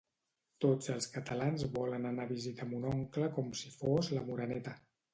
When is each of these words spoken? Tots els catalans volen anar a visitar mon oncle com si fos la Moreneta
Tots 0.63 0.89
els 0.93 1.07
catalans 1.17 1.67
volen 1.77 2.09
anar 2.13 2.25
a 2.25 2.33
visitar 2.33 2.69
mon 2.73 2.91
oncle 2.95 3.31
com 3.39 3.55
si 3.63 3.75
fos 3.81 4.15
la 4.19 4.29
Moreneta 4.33 4.79